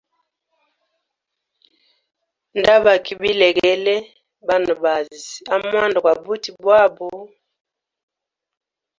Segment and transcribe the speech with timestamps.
[2.59, 4.07] Nda baki bilegele ba
[4.47, 7.11] banabazi a mwanda gwa buti bwabo.